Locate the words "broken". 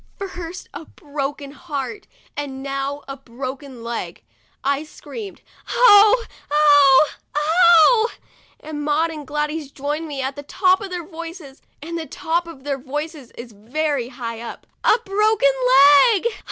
0.85-1.51, 3.17-3.83, 15.05-15.51